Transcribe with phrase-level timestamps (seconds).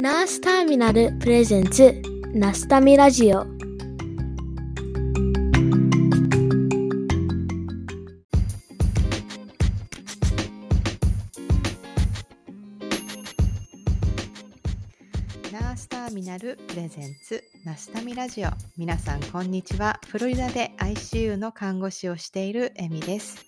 [0.00, 2.00] ナースターミナルプレゼンツ
[2.32, 3.44] ナスタミラジオ。
[3.44, 18.50] ナースターミナルプレゼンツナスタミラジオ。
[18.76, 19.98] 皆さんこんにちは。
[20.06, 23.44] フロリダで ICU の看護師をしているエミです。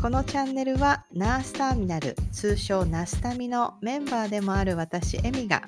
[0.00, 5.64] このチャンネルはナースターミナル通称ナスタミのメンバーでもある私エミが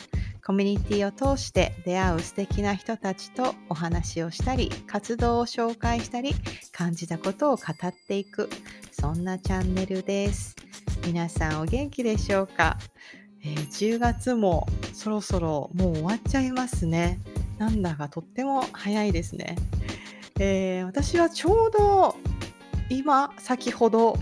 [0.51, 6.35] コミュニティを通して出会う素敵な人たちとお話をしたり活動を紹介したり
[6.73, 8.51] 感じたことを語っていく
[8.91, 10.57] そんなチャンネルです。
[11.07, 12.79] 皆さんお元気でしょうか、
[13.45, 17.21] えー10月もそろそろもう終わっちゃいますね。
[17.59, 19.55] なんだかとっても早いですね、
[20.41, 22.17] えー私はちょうど
[22.89, 24.19] 今先ほど、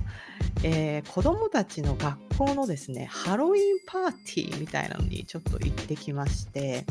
[0.62, 6.84] えー子どもたちの学校のですねハロウィンパーティーみたいなのにちょっと行ってきまして、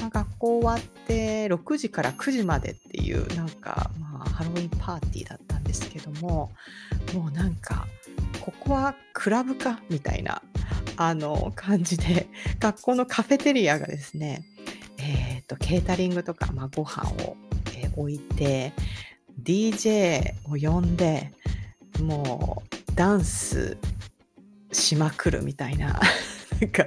[0.00, 6.52] まあ学校終わって6時から9時までっていうなんか、まあ、ハロウィンパーティーだったんですけども
[7.14, 7.86] もうなんか
[8.40, 10.42] ここはクラブかみたいな
[10.96, 12.28] あの感じで
[12.60, 14.44] 学校のカフェテリアがですね、
[14.98, 17.36] えー、とケータリングとか、まあ、ご飯を、
[17.76, 18.72] えー置いて
[19.42, 21.32] DJ を呼んで
[22.00, 23.76] もうダンス
[24.74, 26.00] しまくるみたいな。
[26.60, 26.86] なんか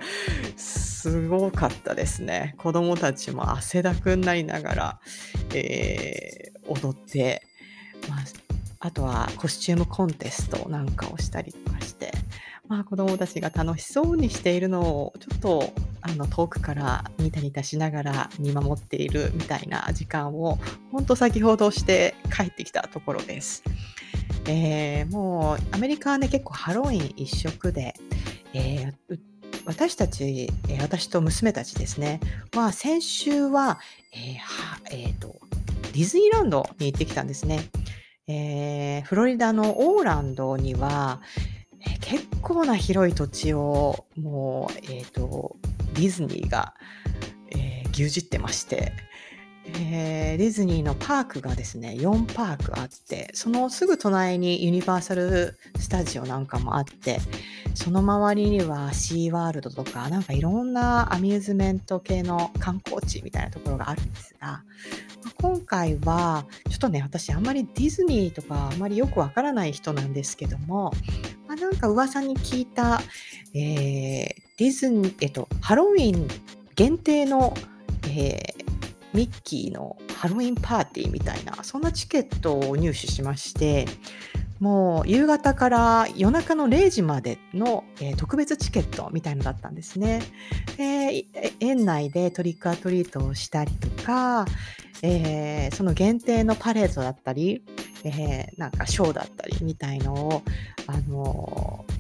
[0.55, 2.55] すごかったですね。
[2.57, 4.99] 子供たちも汗だくになりながら、
[5.53, 7.41] えー踊って、
[8.09, 8.19] まあ、
[8.80, 12.11] あとはコスチュームコンテストなんかをしたりとかして、
[12.68, 20.60] まあ、子供たちが楽しそうにしているのをちょっとあの遠くからニタニタしながら見守っているみたいな時間を
[20.92, 23.64] 本当先ほどして帰ってきたところです。
[24.50, 27.94] えーもうアメリカはね結構ハロウィン一色で、
[28.54, 29.20] えー
[29.66, 32.22] 私たち、私と娘たちですね
[32.56, 33.80] は先週は、
[34.14, 35.36] えーはえーと
[35.94, 37.70] ディズニーランドに行ってきたんですね。
[38.27, 41.22] えーフロリダのオーランドには、
[42.02, 45.58] 結構な広い土地をもう、えー、と
[45.93, 46.73] ディズニーが、
[47.52, 48.92] えー牛耳ってまして、
[49.76, 57.20] えーディズニーのパークがですね4パークあってそのすぐ隣にユニバーサル・スタジオなんかもあって
[57.73, 64.64] その周りにはシーワールドとかなんかいろんなアミューズメント系の観光地みたいなところがあるんですが、まあ
[65.42, 70.92] 今回はちょっとね私あんまりディズニーとかあんまりよくわからない人なんですけども、
[71.48, 73.02] まあ、なんか噂に聞いた、
[73.54, 76.27] えーディズニー、えっと、ハロウィン
[76.76, 77.54] 限定の、
[78.10, 78.67] えー
[79.14, 83.86] ミッキーのハロウィンパーティーみたいなそんなチケットを入手しまして
[84.60, 90.23] もう夕方から夜中の0時までの、えー特別チケットみたいのだったんですね。
[90.78, 91.26] で
[91.60, 94.45] 園内でトリックアトリートをしたりとか、
[95.04, 97.64] えーその限定のパレードだったり、
[98.04, 100.42] えーなんかショーだったりみたいのを、
[100.88, 101.96] あのー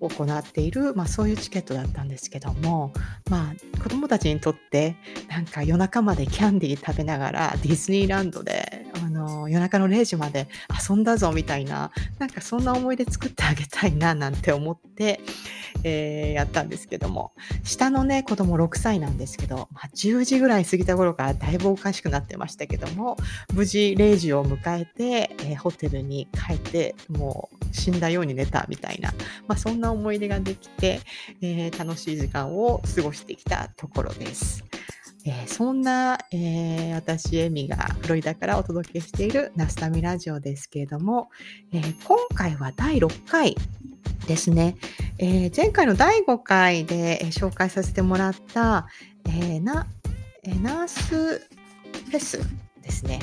[0.00, 2.92] 行っている、まあ、そういうチケットだったんですけども、
[3.30, 4.96] まあ、子どもたちにとって
[5.28, 10.48] なんか夜中までキャンディー食べながらディズニーランドで、あの夜中の0時まで
[10.88, 15.20] 遊んだぞみたいななんかそんな思い出作ってあげたいななんて思って、
[15.82, 23.16] えーやったんですけども下のね子供6歳なんですけど、まあ、10時ぐらい過ぎた頃からだいぶおかしくなってましたけども
[23.52, 29.14] 無事0時を迎えて、えーホテルに帰ってもう死んだように寝たみたいな、
[29.46, 31.00] まあ、そんな思い出ができて、
[31.40, 34.64] えー楽しい時間を過ごしてきたところです。
[35.26, 41.30] えーそんな、えー私、エミがフロリダからお届けしているナスタミラジオですけれども、
[41.72, 43.56] えー今回は第6回
[44.26, 44.76] ですね。
[45.18, 48.86] えー前回の第5回で、え紹介させてもらった、
[49.26, 49.86] えーな
[50.42, 52.38] えーナースフェス
[52.82, 53.20] ですね。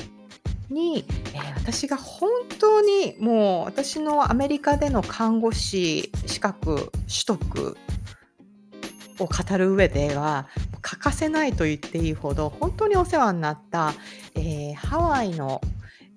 [0.72, 6.92] に、えー私が本当にもう私のアメリカでの看護師資格取
[7.28, 7.78] 得
[9.20, 10.48] を語る上では
[10.82, 13.94] 欠かせないと言っていいほど本当にお世話になった、
[14.36, 15.62] えーハワイの、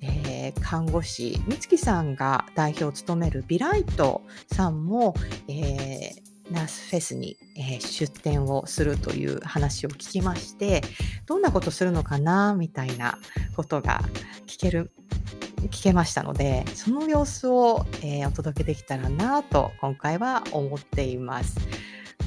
[0.01, 5.15] えー看護師美月さんが代表を務めるビライトさんも、
[5.49, 10.83] えーナースフェスに、えー出展をするという話を聞きまして
[11.27, 13.19] どんなことするのかなみたいな
[13.57, 14.03] ことが
[14.47, 14.91] 聞ける
[15.71, 21.57] 聞けましたのでその様子を、えーお届けできたらなと今回は思っています。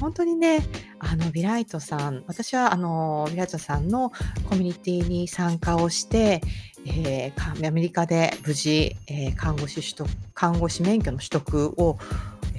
[0.00, 0.60] 本当にね、
[1.00, 4.12] あの、ビライトさん、私は、あの、ビライトさんの
[4.48, 6.40] コミュニティに参加をして、
[6.86, 11.98] えーアメリカで無事、えー看護師取得、看護師免許の取得を、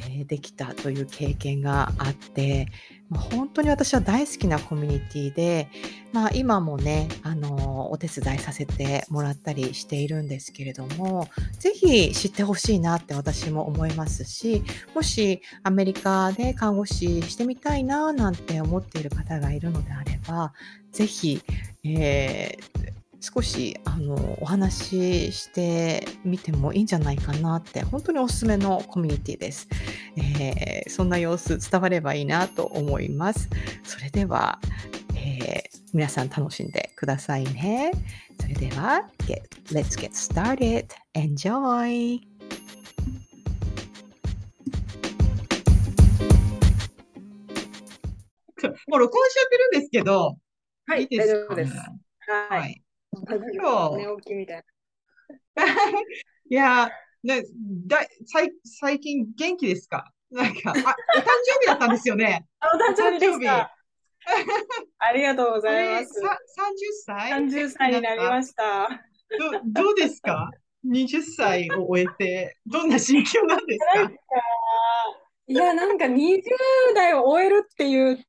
[0.07, 2.67] えできたという経験があって、
[3.09, 5.69] まあ、本当に私は大好きなコミュニティで、
[6.13, 11.27] まあ、今もねあのお手伝いさせてもらったりしているんですけれども
[11.59, 14.63] ぜひ知ってほしいなって私も思いますし
[14.93, 20.53] もしアメリカで看護師してみたいななんて思っている方がいるのであれば
[20.91, 21.41] ぜひ、
[21.83, 22.88] えー
[23.21, 29.67] 少しあのお話ししてみてもいいんじゃないかなって本当におすすめのコミュニティです、
[30.15, 33.49] えー、そんな様子伝わればいいなと思います。
[33.83, 34.59] それでは、
[35.15, 37.91] えー、皆さん楽しんでくださいね。
[38.39, 40.87] それでは get, Let's get started.
[41.13, 42.21] Enjoy!
[48.87, 50.37] もう録音しちゃってるんですけど、
[50.85, 51.73] はい、いいですか、大丈夫です。
[52.49, 52.83] はい。
[53.35, 53.95] 今日。
[53.97, 54.63] 寝起きみたい
[55.55, 55.65] な。
[56.49, 56.89] いや、
[57.23, 57.43] ね、
[57.85, 62.45] だ最最近元気ですかなんか、あ、お誕生日だったんですよね。
[62.61, 63.75] お誕生日でした。
[64.99, 66.19] ありがとうございます。
[66.19, 66.25] 30
[67.05, 68.89] 歳 ?30 歳になりました。
[69.37, 70.51] どどうですか
[70.85, 74.11] ?20 歳を終えて、どんな心境なんですか
[75.47, 76.41] いや、なんか20
[76.95, 78.19] 代を終えるっていう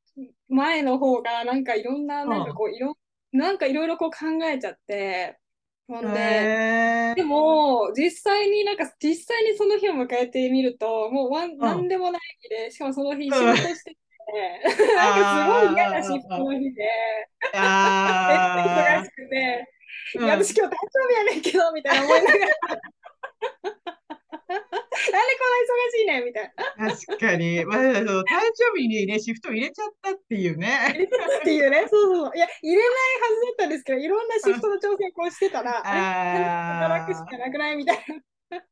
[0.49, 2.94] 前の方が、なんかいろんな、なんかこう、いろん
[3.32, 5.38] なんかいろいろこう考えちゃって、
[5.87, 11.88] ほんで、でも、実際になんか、実際にその日を迎えてみると、もうわん、なん。
[11.88, 13.97] でもない日で、しかもその日仕事してて、
[14.97, 16.85] なんかすごい嫌なシフトの日で、
[17.53, 19.69] 忙しくて、
[20.15, 24.00] いや、私今日誕生日やねんけど、みたいな思いながら
[25.11, 26.91] 忙しいねみたいな。
[26.91, 27.64] 確かに。
[27.64, 30.69] まあ、誕生日にね、シフト入れちゃったっていうね。
[30.91, 31.87] 入れちゃったっていうね。
[31.88, 32.37] そうそう。
[32.37, 38.02] いや、入れないはずだったんですけど、いろんなシフトの調整をこうしてたら、 あ働くしかなくないみたいな。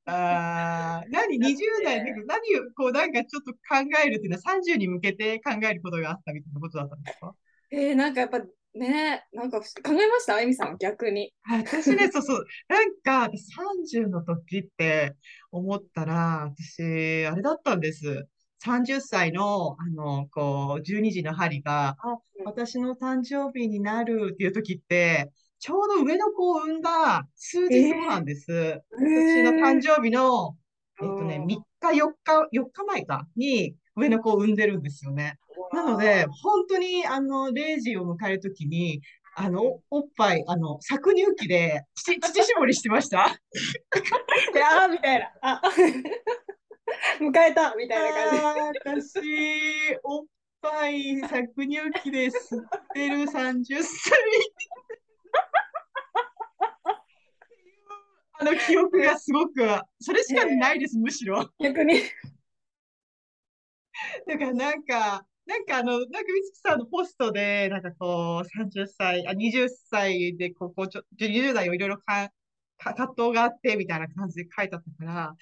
[0.06, 3.58] ああ、何 ?20 代で何をこうなんかちょっと考
[4.04, 7.34] えるっていうのは30に向けて考えることがあったみたいなことだったんですか？
[7.70, 8.40] えー、なんかやっぱ
[8.78, 10.36] ねなんか考えました？
[10.36, 11.32] あゆみさん逆に。
[11.48, 12.46] 私ね、そうそう。
[12.68, 15.14] なんか、30の時って
[15.50, 18.26] 思ったら、私、あれだったんです。
[18.64, 25.30] 30歳の、あの、こう、12時の針が、あ、私の誕生日になるっていう時って、
[25.60, 28.52] ちょうど上の子を産んだ数日後なんです。
[28.52, 30.56] えー、私の誕生日の、
[31.02, 35.38] えっとね、3日、4日、4日前かに上の子を産んでるんですよね。
[35.72, 39.00] なので、本当に、あの、0時を迎えるときに、
[39.36, 43.26] あの、おっぱい、あの、搾乳機で乳、乳搾りしてました？
[44.54, 45.32] いやーみたいな。
[45.42, 45.62] あ
[47.20, 49.20] 迎えたみたいな感じ。
[49.20, 50.26] 私、おっ
[50.60, 52.30] ぱい搾乳機で吸
[52.60, 54.18] ってる30歳。
[58.40, 59.54] あの記憶がすごく、
[60.00, 61.48] それしかないです、むしろ。
[61.60, 62.00] 逆に。
[64.26, 72.28] だからなんか、なんかあの、なんか美月さんのポストで、なんかこう、30歳、あ、20歳で、ここ、ちょ、20代をいろいろか、
[72.76, 75.34] か葛藤があって、みたいな感じで書いてあったから、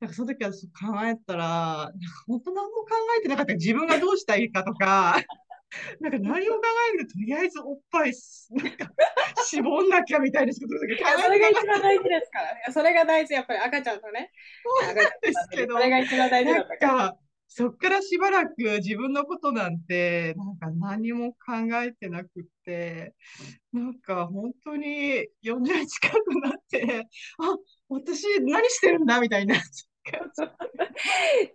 [0.00, 1.92] なんかその時は考えたら、なんか
[2.26, 2.88] 本当何も考
[3.20, 5.16] えてなかった自分がどうしたらいいかとか、
[6.00, 6.60] なんか何を考
[6.94, 8.12] えるとりあえずおっぱい、
[8.50, 8.90] なんか、
[9.46, 12.62] 絞んなきゃみたいなことだけそれが一番大事ですからね。
[12.68, 14.32] それが大事、やっぱり赤ちゃんとね。
[14.82, 17.21] そうなんですけど、それが一番大事だったから。
[17.54, 21.36] そっからしばらく自分のことなんて、なんか何も考
[21.84, 23.14] えてなくって、
[23.74, 27.06] なんか本当に40近くなって、
[27.38, 27.56] あ、
[27.90, 29.20] 私何してるんだ？
[29.20, 29.56] みたいな。
[29.56, 29.58] い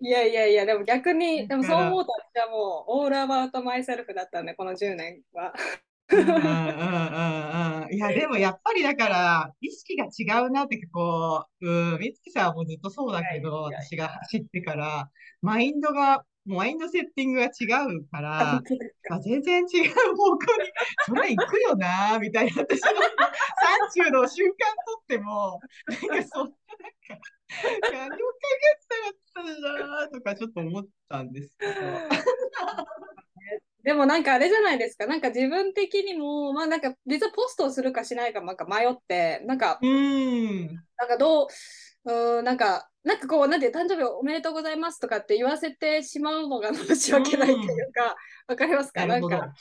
[0.08, 5.54] やいやいや、でも逆に、でもそう思うと私はもう、オールアバウトマイセルフだったんで、この10年は。
[6.10, 7.94] うんうんうんうん。
[7.94, 15.10] いや、でもやっぱりだから、意識が違うなって、こう、うん、美月さんはもうずっとそうだけど、私が走ってから、
[15.42, 17.66] マインドが、マインドセッティングが違
[17.98, 18.62] うから、
[19.10, 20.72] あ全然違う方向に、
[21.06, 22.92] それ行くよな、みたいな、私の
[24.08, 24.54] 30の瞬間
[24.86, 25.60] とっても、
[26.10, 26.52] なんかそんな、
[27.64, 28.22] なんか、何も考
[29.44, 31.74] えてなかったな、とかちょっと思ったんですけど。
[33.88, 40.65] でもなんかあれじゃないですか、なんか自分的にも、まあなんか実はポストをするかしないかなんか迷って、なんか、うん、
[40.98, 41.48] なんかど
[42.03, 48.15] う、うん、なんか、なんかこう、なんて誕生日おめでとうございますとかって言わせてしまうのが 申し訳ないというか、わ、
[48.50, 49.06] うん、かりますか？
[49.06, 49.53] なんか、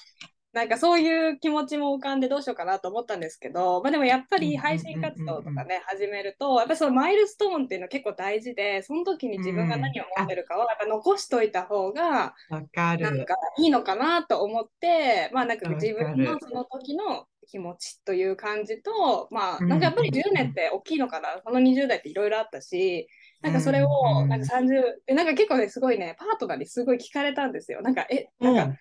[0.56, 23.08] なんかそういう気持ちも浮かんでどうしようかなと思ったんですけど、まあ、でもやっぱり配信活動とかね、始めると、やっぱりそのマイルストーンっていうのは結構大事で、その時に自分が何を持ってるかをやっぱ残しといた方が、なんかいいのかなと思って、まあなんか自分のその時の気持ちという感じと、まあなんかやっぱり10年って大きいのかな、この20代っていろいろあったし、
[23.42, 27.82] なんかそれをなんか30、でなんか結構ねすごいねパートナーにすごい聞かれたんですよ。
[27.82, 28.76] なんかえなんか、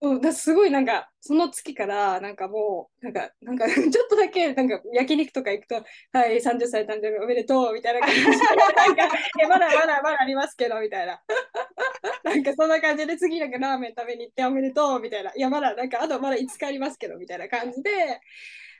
[0.00, 8.34] うん、すごいなんかその月からなんかもうなんかなんか ちょっとだけなんか焼肉とか行くと「はい30歳誕生日おめでとう」みたいな感じでな
[8.92, 11.20] んかえまだまだまだありますけどみたいな。
[12.22, 15.32] なんかそんな感じで次なんかラーメン食べに行っておめでとうみたいな。
[15.34, 18.20] いやまだなんかあとまだ5日ありますけどみたいな感じで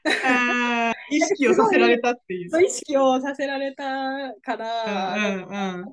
[1.11, 2.63] 意識をさせられたっていう。
[2.63, 3.85] 意識をさせられた
[4.43, 5.45] から、うんうんう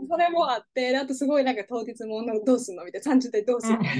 [0.05, 0.07] ん。
[0.09, 2.83] それもあってであとすごいなんか当日もどうすんの？
[2.85, 3.11] みたいな。
[3.15, 3.93] 30代どうすんの、なんか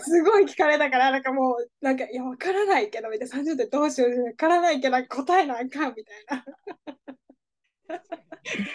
[0.00, 6.44] すごい聞かれたから、なんかもう、なんか、いや、わからないけど、みたいな、30代どうしよう、わからないけど、答えなあかん、みたいな。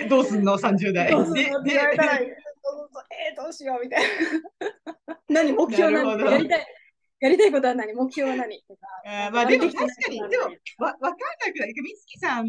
[0.10, 1.12] どうすんの ?30 代。
[1.12, 1.42] どうすんの？
[1.60, 4.04] って言われたら、でえー、どうしよう、みたい
[5.08, 5.20] な。
[5.30, 6.66] 何、目標何なるほどやりたい、
[7.22, 7.94] やりたいことは何？
[7.94, 8.64] 目標は何？
[8.68, 8.88] とか。
[9.32, 10.44] まあでも確かに、でも
[10.78, 11.16] わわかんな
[11.54, 11.74] くない？
[11.74, 12.48] 美月さん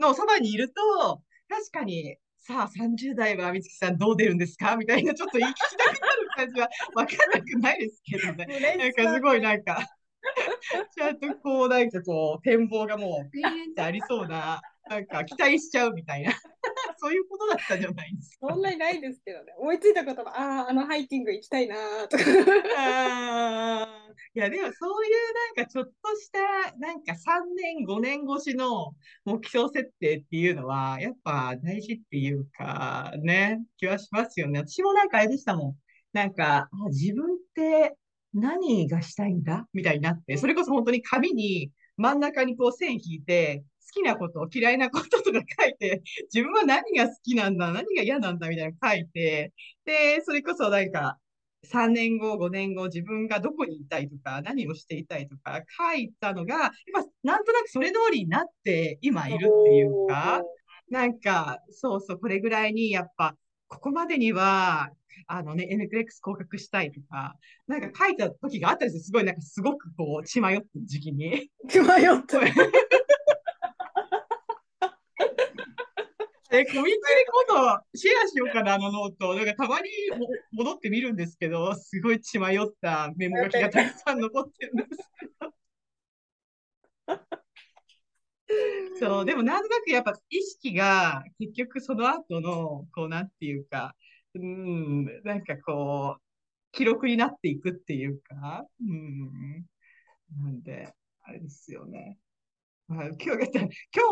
[0.00, 4.76] のそばにいると、確かに、さあ30代は美月さんどう出るんですか？
[4.76, 8.46] みたいな、ちょっと言い聞きたくなる感じはわかんなくないですけどね。
[8.78, 9.78] なんかすごいなんか、
[10.96, 16.32] ちゃんとこうなんかこう展望がもうピーンってありそうな、なんか期待しちゃうみたいな、
[16.98, 18.48] そういうことだったんじゃないですか。
[18.48, 19.52] そんなにないですけどね。
[19.58, 22.22] 思いついたことは、ああ、あのハイキング行きたいなーとか。
[24.34, 25.12] いや、でもそういう
[25.56, 26.40] なんかちょっとした、
[26.78, 34.60] なんか3年、5年越しの目標設定っていうのは、やっぱ大事っていうか、ね、気はしますよね。
[34.60, 35.76] 私もなんかあれでしたもん。
[36.12, 37.96] なんか、あ自分って
[38.32, 39.66] 何がしたいんだ？
[39.72, 46.02] みたいになって、それこそ本当に紙に真ん中にこう線引いて、好きなこと、嫌いなこととか書いて、
[46.32, 49.52] 自分は何が好きなんだ、何が嫌なんだみたいなの書いて、
[49.84, 51.18] で、それこそなんか、
[51.64, 55.62] 3年後、5年後、自分がどこにいたいとか、何をしていたいとか
[55.94, 60.42] 書いたのが、やっぱなんとなくそれ通りになって今いるっていうか、
[60.90, 63.36] なんか、そうそう、これぐらいにやっぱ、
[63.68, 64.90] ここまでには、
[65.26, 67.34] あのね、NCLEX 合格したいとか、
[67.66, 69.02] なんか書いた時があったんですよ。
[69.02, 71.50] すごい、なんかすごくこう、血迷ってる時期に。
[71.66, 72.40] 迷った。
[76.50, 76.98] え、コミュニティで
[77.48, 79.34] 今度シェアしようかな、あのノート。
[79.34, 85.52] なんかたまにも戻ってみるんですけど、すごい血迷ったメモ書きがたくさん残ってるんですけど。
[89.00, 93.96] そう、でもなんとなくやっぱ意識が結局その後の、こうなんていうか、
[94.34, 96.22] うん、なんかこう、
[96.72, 99.66] 記録になっていくっていうか、うん、
[100.38, 102.18] なんで、あれですよね。
[102.88, 103.68] まあ、今日、今日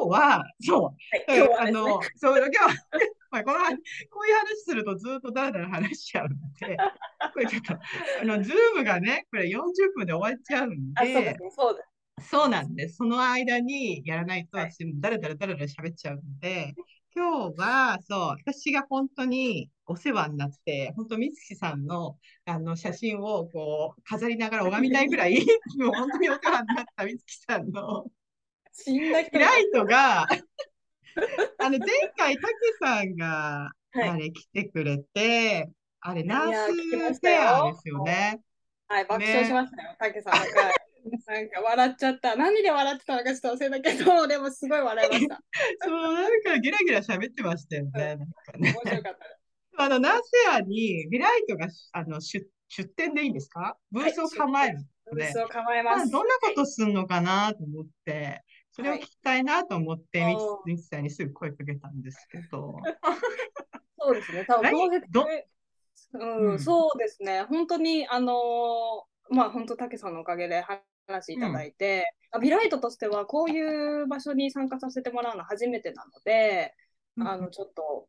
[0.08, 0.90] は、そう、
[1.28, 2.68] 今日はねあの、そう、今日は、
[3.30, 3.76] まあ、この話、
[4.10, 6.34] こういう話するとずっとだらだら話しちゃうの
[6.68, 6.76] で、
[7.32, 11.78] これちょっと、あの、ズームがね、これ40分で終わっちゃうんあ、そうでそう。
[12.20, 12.96] そうなんです。
[12.96, 16.74] その間にやらないと、はい私もだらだらだらだら喋っちゃうので、
[17.14, 25.36] 今日は、そう、私が本当にお世話になって、本当、美月さんの、あの、写真を、こう、飾りながら拝みたいぐらい、
[25.78, 28.06] もう本当にお世話になった美月さんの、
[28.74, 38.40] 死んだ人ライトが、あの、前回、たけさんが、はいあれ、来てくれて、あれ、ナースフェアですよね。
[38.88, 40.34] はい、爆ね笑しましたよ、たけさん。
[41.26, 42.34] なんか笑っちゃった。
[42.34, 45.40] 何で笑ってたのかちょっと忘れたけど、 でもすごい笑いました。
[45.84, 47.90] そう、なんかゲラゲラ喋ってましたよね。
[47.92, 49.18] なん面白かっ
[49.76, 49.84] た。
[49.84, 53.76] あの、ナースフェアに、ビライトが、あの、出、出店でいいんですか？
[53.90, 54.78] ブースを構える。
[55.12, 55.96] ブースを構えます。
[55.98, 58.42] まあどんなことすんのかなと思って、
[58.74, 62.76] それを聞きたいなと思って、はいミキさんにすぐ声かけたんですけど。
[63.98, 65.26] そうですね、多分ど
[66.14, 66.58] うん、うん。
[66.58, 70.64] そうですね、本当に、あのーまあ、本当、たけさんのおかげで
[71.06, 76.74] 話いただいて、あビライトとしては、こういう場所に参加させてもらうの初めてなので、
[77.20, 78.08] あの、ちょっと、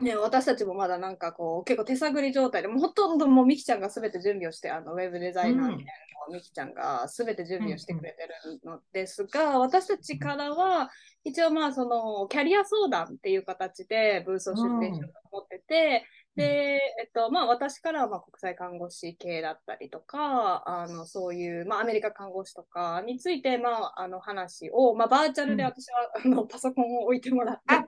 [0.00, 10.90] ね、私たちもまだなんかこう、結構手探り状態で、もうほとんどもうミキちゃんがすべて準備をして、あの、ウェブデザイナーみたいなのをミキちゃんがすべて準備をしてくれてるのですが、私たちからは、
[11.24, 16.06] 一応まあ、その、キャリア相談っていう形でブースを出展しようと思ってて、
[16.36, 25.68] で、えっと、まあ、私からはまあ国際看護師系だったりとか、あの、そういう、まあ、アメリカ看護師とかについて、まあ、あの話を、まあ、バーチャルでうん。
[25.70, 27.85] 私は、あの、パソコンを置いてもらってあ、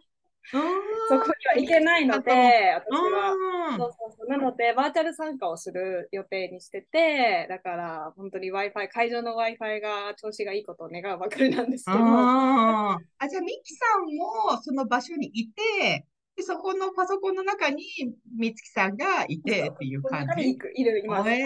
[0.50, 2.32] そこには行けないので、
[2.74, 3.32] 私は。
[3.32, 3.76] うん。
[3.76, 4.28] そうそうそう。
[4.28, 17.84] なので、バーチャル参加をする予定にしてて、だから、本当に Wi-Fi、会場の Wi-Fi が調子がいいことを願うばかりなんですけど、あじゃあ、ミキさんもその場所にいて、で、そこのパソコンの中に
[18.38, 20.56] 美月さんがいてっていう感じ。
[20.74, 21.30] いる、います。
[21.30, 21.44] い。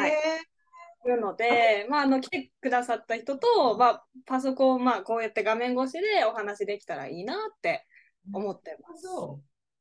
[1.04, 7.86] るので、まあ、あの来てくださった人と、まあ、パソコン、まあ、こうやって画面越しでお話できたらいいなって
[8.32, 9.04] 思ってます。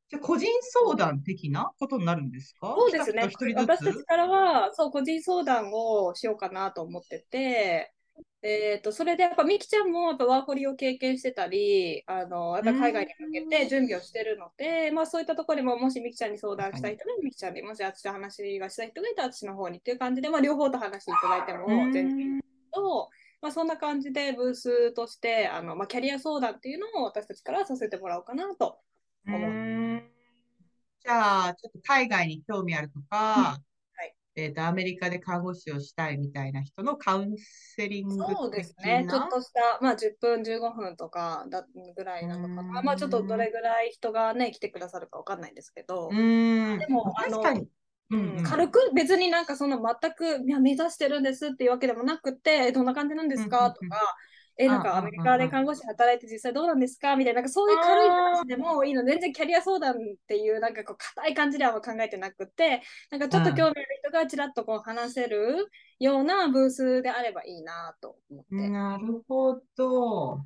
[0.08, 2.74] じゃ個人相談的なことになるんですか？
[2.76, 3.22] そうですね。
[3.56, 7.92] 私たちからは、そう、個人相談をしようかなと思ってて、
[8.42, 22.42] えーと、それでやっぱみきちゃんもやっぱワーホリを経験してたりあのやっぱ海外に向けて準備をしてるので、まあ、そういったところでももしみきちゃんに相談したい人がみきちゃんにもし私と話がしたい人がいたら私の方にっていう感じで、まあ、両方と話していただいても全然いい
[22.74, 23.10] と、
[23.42, 28.78] まあ、そんな感じでブースとしてあの、まあ、キャリア相談っていうのを私たちからさせてもらおうかなと
[29.26, 30.02] 思う。
[31.04, 33.58] じゃあちょっと海外に興味あるとか、
[34.34, 39.06] えっ、ー、と、アメリカで看護師をしたいみたいな人のカウンセリングそうですね。
[39.08, 42.82] ちょっとした、まあ、10分、15分とかだぐらいなのかな。
[42.82, 46.08] まあ、ちょっとどれぐらい人がね、来てくださるかわかんないんですけど。
[46.08, 47.42] でも、あの、
[48.10, 53.70] うん、軽く別になんかその全くいや目指してるんですっていうわけでもなくてどんな感じなんですか？
[53.70, 53.98] とか
[54.58, 57.16] え、なんかアメリカで看護師働いて実際どうなんですか？
[57.16, 65.68] みたいな、なんかそういう軽い話でもいいの、全然キャリア相談っていう、なんかこう、硬い感じでは考えてなくて、なんかちょっと興味ある人がちらっとこう話せる
[65.98, 68.68] ようなブースであればいいなと思って。
[68.68, 70.44] なるほど。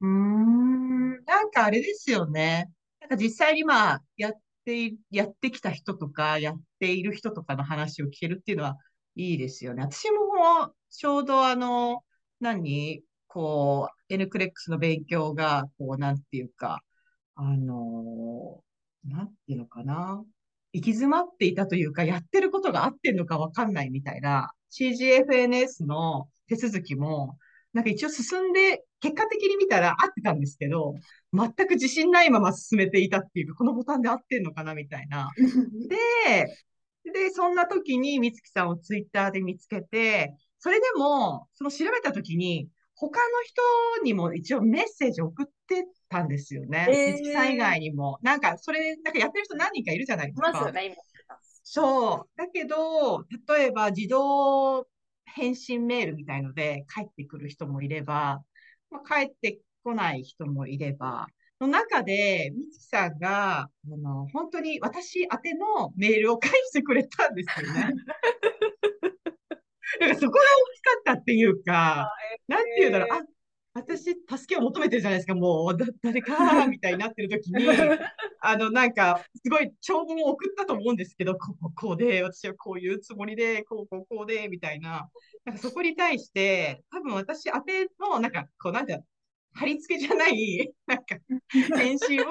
[0.00, 2.70] うん、なんかあれですよね。
[3.00, 4.32] なんか実際にまあ、やっ
[4.64, 8.76] て、やってきた人とか、やっている人とかの話を聞けるっていうのは
[9.16, 9.82] いいですよね。
[9.82, 12.02] 私ももちょうどあの、
[12.40, 13.02] 何？
[13.26, 16.82] こう、N クレックスの勉強が、こう、なんていうか、
[17.34, 18.62] あの
[19.04, 20.22] なんていうのかな。
[20.72, 27.38] 行き詰まっていたというか、やってることが合ってんのかわかんないみたいな、CGFNS の手続きも、
[27.72, 30.94] なんか一応進んで、結果的に見たら合ってたんですけど、
[31.34, 35.28] 全く自信ないまま進めていたっていうか、このボタンで合ってんのかなみたいな。
[37.04, 46.86] で、で、そんな時に美月さんをツイッターで見つけて、それでも、その調べた時に、他の人にも一応メッセージ送ってたんですよね。
[46.90, 48.18] えー、さん以外にも。
[48.22, 50.72] なんか、それ、なんかやってる人何人かいるじゃないですか。
[50.72, 50.96] ね、
[51.62, 52.28] そう。
[52.36, 54.86] だけど、例えば自動
[55.26, 58.42] 返信メールみたいので帰ってくる人もいれば、
[58.94, 61.26] まあ、帰ってこない人もいれば、
[61.60, 67.90] の中で、みつきさんが、あの、本当に私宛てのメールを返してくれたんですよね。
[70.00, 72.10] なんかそこが大きかったっていうか、
[72.48, 73.22] なんて言うんだろう、あ、
[73.74, 76.32] 私、助けを求めてるじゃないですか、もう、だ誰か、
[76.68, 77.66] みたいになってる時に、
[78.40, 85.10] あの、なんか、すごい長文を送ったと思うんですけど、こう、こうで、私はこういうつもりで、こう、こう、こうで、みたいな、
[85.44, 89.02] なんかそこに対して、多分私宛ての、なんか、こう、なんて
[89.54, 91.16] 貼り付けじゃない、なんか、
[91.76, 92.24] 返信を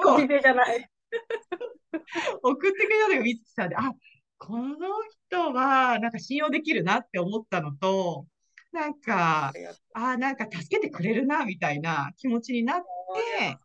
[2.42, 3.92] 送ってくれたのが美月さんで、あ、
[4.38, 4.76] この
[5.28, 8.26] 人は、なんか信用できるなって思ったのと、
[8.74, 9.52] なんか、
[9.94, 13.56] ああ、なんか助けてくれるな、みたいな気持ちになって、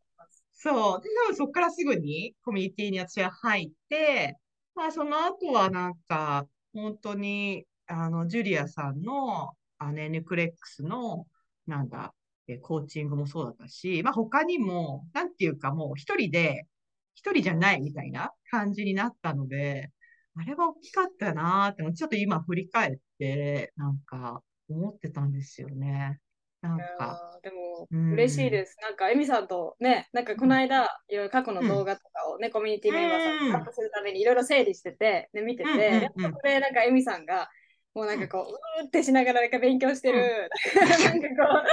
[0.54, 1.02] そう。
[1.02, 4.38] で、多分そこからすぐにコミュニティに私は入って、
[4.76, 11.26] まあその後はなんか、本当に、あの、ジュリアさんの、あの、N クレックスの、
[11.65, 12.13] なんだ、
[12.48, 16.67] えコーチングもそうだったし、まあ他にも、なんていうかもう一人で、
[17.15, 19.91] 一人じゃないみたいな感じになったので、
[20.36, 26.20] あれは大きかったなーって、ちょっと今振り返って、なんか思ってたんですよね。
[26.62, 27.40] なんか。
[27.42, 28.78] でも、嬉しいです。
[28.82, 37.50] なんか、エミさんとね、なんかこの間、いろいろ過去の動画とかをね、うん、コミュニティメンバーさんとアップするためにいろいろ整理してて、で、見てて、で、そこでなんかエミさんが、
[37.94, 41.64] もうなんかこう、うーってしながらなんか勉強してる、うん、なんかこう、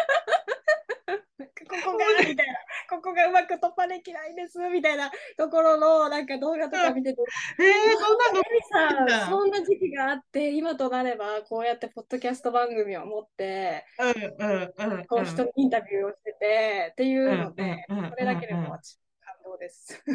[1.68, 2.54] ここが、みたいな。
[2.88, 7.20] ここがうまく突破できないですみたいなところのなんか動画とか見てて、
[7.58, 7.66] えー、
[7.98, 8.18] そん
[8.98, 14.04] なのさそんな時期があって今となればこうやってポッドキャスト番組を持って、う
[14.44, 20.00] んうんうん、こう人にインタビューをしててっていうので、それだけでも私感動です。
[20.06, 20.10] い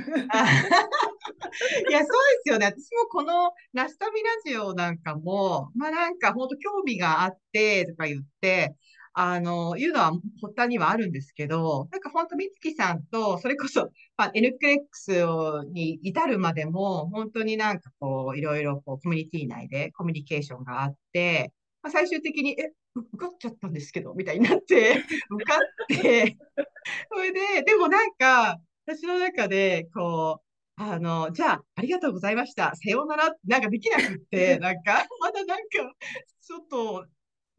[1.92, 2.12] や、そうで
[2.44, 2.68] すよね。
[2.68, 8.76] 私もこのナスタミラジオなんかも、まあなんか本当興味があってとか言って、
[9.14, 26.38] あの、いうのは発端にはあるんですけど、なんか本当、美月さんと、それこそ、 まあ、NQX に至るまでも、本当になんかこう、いろいろこう、コミュニティ内でコミュニケーションがあって、まあ、最終的に、え、受かっちゃったんですけど、みたいになって、 受かって、
[27.12, 30.42] それで、でもなんか、私の中で、こ
[30.78, 32.76] う、あの、じゃあ、ありがとうございました。
[32.76, 35.68] さようなら、なんかできなくって、なんか、まだなんか、
[36.42, 37.06] ちょっと、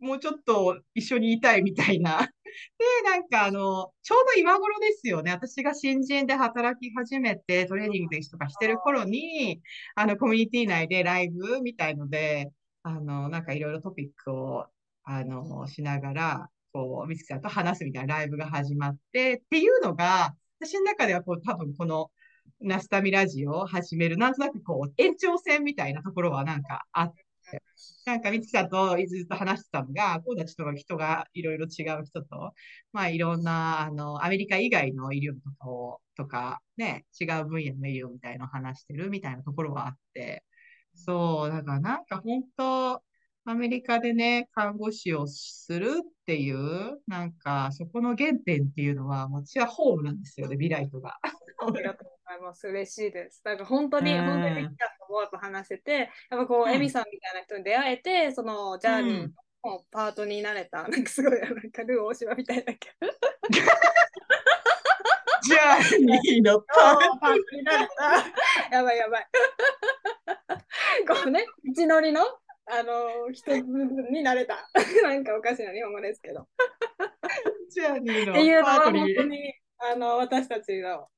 [0.03, 2.19] もうちょっと一緒にいたいみたいな。
[2.79, 5.31] で、なんかあの、ちょうど今頃ですよね。
[5.31, 9.63] 私が新人で働き始めてトレーニングとかしてる頃に、
[9.95, 12.51] あの、コミュニティ内でライブみたいので、
[12.83, 14.67] あの、なんかいろいろトピックを、
[15.05, 22.11] あの、しながら、こう、ミスさんと話すみたいなライブが始まって、っていうのが、私の中ではこう、多分この、
[22.61, 27.25] ナスタミラジオを始める、なんとなくこう、延長線みたいなところはなんかあって、
[28.07, 32.55] なんか、みつさんとずっと話してたのが、今度はちょっと人がいろいろ違う人と、
[32.93, 40.45] まあ、いろんな、あの、アメリカ以外の医療とかを、とか、ね、違う分野の医療みたいのを話してるみたいなところはあって、
[40.95, 43.03] そう、だからなんか本当、
[43.45, 51.19] アメリカでね、看護師をするっていう、なんか、そこの原点っていうのは、私はホームなんですよね、ビライトが。
[51.21, 52.69] ありがとうございます。
[52.69, 53.43] 嬉しいです。
[53.45, 54.69] なんか本当に、本当に
[55.13, 59.29] ミカともやっぱ話せて、やっぱこう、エミさんみたいな人に出会えて、そのジャーニー
[59.65, 63.09] のパートになれた、 なんかすごい、なんかルー大島みたいだけど。
[65.43, 68.77] ジャーニーのパート になれた。
[68.77, 69.27] やばいやばい。
[71.07, 72.25] こうね、道のりの
[72.67, 74.71] あの一つになれた。
[75.03, 76.49] なんかおかしな日本語ですけど。
[77.71, 81.09] ジャーニーのっていうのは本当にあの私たちの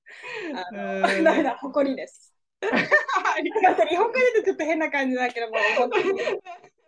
[0.55, 2.34] あの誇りです。
[2.73, 3.87] ありがとう。
[3.87, 6.21] 日本語でちょっと変な感じだけども、本当に。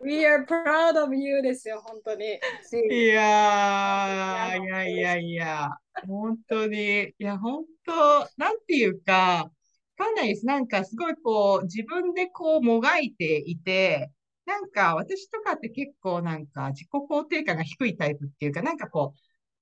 [0.03, 2.25] We are proud of you ですよ、本当に。
[2.25, 5.69] いやいやいやいや、
[6.07, 7.93] 本当に、いや、本当、
[8.37, 9.51] なんていうか、
[9.97, 10.45] かんないです。
[10.45, 14.11] なんかすごいこう、自分でこうもがいていて、
[14.45, 19.19] なんか私とかって結構なんか自己肯定感が低いタイプっていうか、なんかこう、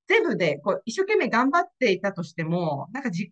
[0.08, 3.32] 全部でこう一生懸命頑張っていたとしても、なんか自己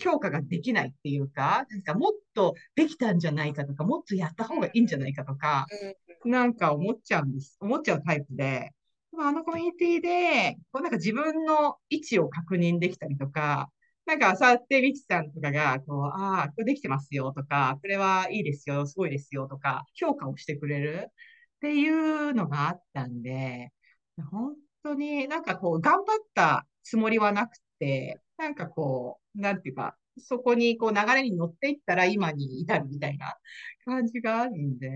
[0.00, 5.66] 評価ができないっていうか、なんかもっとできたんじゃないかとか、もっとやった方がいいんじゃないかとか、
[6.24, 7.56] なんか思っちゃうんです。
[7.60, 8.72] 思っちゃうタイプで、
[9.18, 13.70] あのコミュニティで、こうなんか自分の位置を確認できたりとか、
[14.06, 21.12] なんか、そうやってリチさんとかが、こう、ああ、これできてますよとか、これはいいですよ、すごいですよとか、評価をしてくれるっ
[21.60, 23.72] ていうのがあったんで、
[24.30, 24.54] 本
[24.84, 33.34] 当になんかこう、頑張ったつもりはなくて、なんかこう、なんていうか、そこにこう流れに乗っていったら今に至るみたいな
[33.84, 34.90] 感じがあるんで、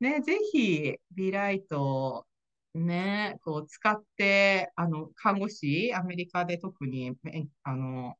[0.00, 2.26] ね、ぜひ、ビライト、
[2.74, 7.12] ね、こう使って、あの、看護師、アメリカで特に、
[7.62, 8.14] あの、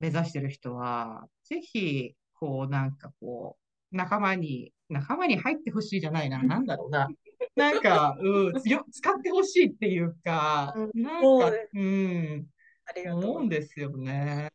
[0.00, 3.56] 目指してる人は、ぜひ、こう、なんかこ
[3.92, 7.08] う、仲間に、仲間に入ってほしいじゃないな、 なんだろうな。
[7.56, 12.46] なんか、うん、よ使ってほしいっていうか、なんか、うん、
[12.90, 14.50] ありがとう思うんですよね。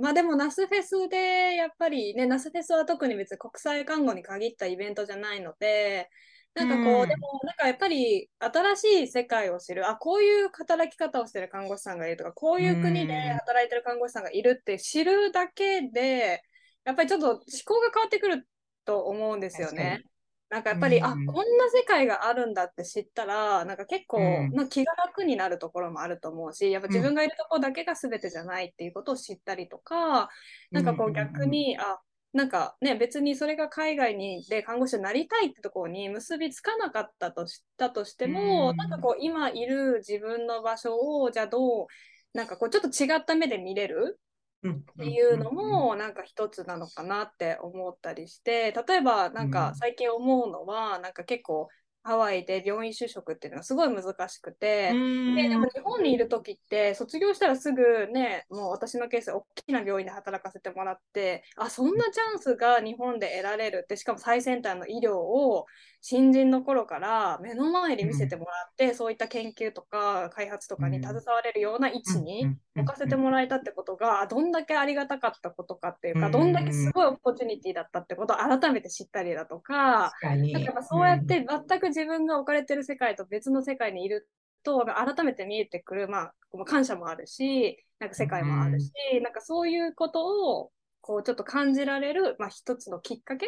[0.00, 6.10] まあでもナスフェスでやっぱりねナスフェスは特に別に国際看護に限ったイベントじゃないので
[6.54, 16.42] なんかこう、うん、でもなんかやっぱり新しい世界を知るあこういう働き方をしてる看護師さんがいるとかこういう国で働いてる看護師さんがいるって知るだけで
[16.84, 18.48] やっぱりちょっと思考が変わってくる
[18.84, 20.02] と思うんですよね。
[20.50, 21.32] なんかやっぱり、うん、あこんな
[21.72, 30.28] 世界があるんだって知ったらなんか結構、うん、気が楽になるところもあると思うしやっぱ自分がいるとこだけが全てじゃないっていうことを知ったりとか、うん、
[30.72, 32.00] なんかこう逆に、あ
[32.32, 41.86] なんかね別にそれが海外にで看護師になりたいってところに結びつかなかったとしたとしても、うん、なんかこう今いる自分の場所をじゃあどう
[42.32, 44.20] なんかこうちょっと違った目で見れる
[44.68, 51.68] っていうのもなんか一つなのかなって思ったりして例えばなんか最近思うのはなんか結構
[52.02, 65.66] ハワイで病院就職っていうのはすごい難しくて、ででも日本にいる時って卒業したらすぐねもう私のケース大きな病院で働かせてもらってあそんなチャンスが日本で得られるってしかも最先端の医療を
[66.02, 84.28] 新人の頃から目の前で見せてもらって、うん、そういった研究とか開発とかに携われるような位置に置かせてもらえたってことがどんだけありがたかったことかっていうか、どんだけすごいオポチュニティだったってことを改めて知ったりだとかなんかそうやって全く自分が置かれてる世界と別の世界にいる
[84.62, 88.90] と改めて見えてくる、まあ、感謝もあるしなんか世界もあるし、
[89.22, 90.70] なんかそういうことを
[91.02, 93.46] こうちょっと感じられる、まあ、一つのきっかけ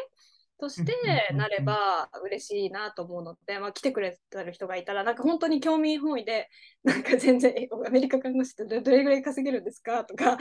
[0.62, 0.94] として
[1.35, 6.48] なれば嬉しいなと思うので、まあ、来てくれてる人がいたらなんか本当に興味本位で
[6.85, 7.53] なんか全然
[7.85, 10.38] アメリカ看護師ってどれぐらい稼げるんですかとか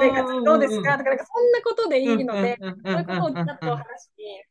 [0.00, 4.42] 生活どうですかとかなんかそんなことでいいのでそういうことをちょっと話に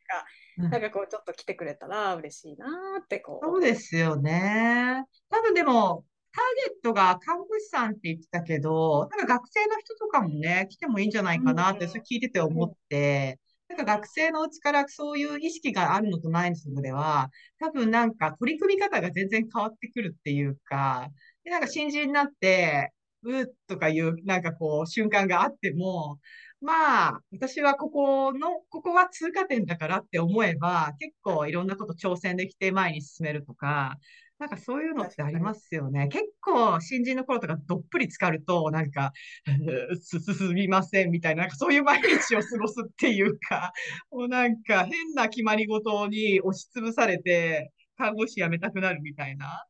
[0.57, 2.67] なんかなんかこうちょっと来てくれたら嬉しいな
[3.03, 3.45] ってこう。
[3.45, 5.03] そうですよね。
[5.29, 13.39] 多分でもターゲットが看護師さんって言ってたけど、なんか学生の人とかもね、来てもいいんじゃないかなって、それ聞いてて思って、
[13.77, 21.09] なんか学生のうちからそういう意識があるのとないのでは、多分なんか取り組み方が全然変わってくるっていうか、
[21.43, 26.19] でなんか新人になって、うーとかいう、なんかこう、瞬間があっても、
[26.61, 33.97] まあ、私はここの、ここは通過点だからって思えば、結構いろんなこと挑戦できて前に進めるとか、
[34.37, 36.09] なんかそういうのってありますよね。
[36.09, 39.13] 結構新人の頃とかどっぷり浸かると、なんか、
[40.01, 43.71] す、す、すみませんみたいな、なんかそういう毎日を過ごすっていうか、
[44.11, 49.65] もうなんか変な決まり事に押しつぶされて、看護師辞めたくなるみたいな。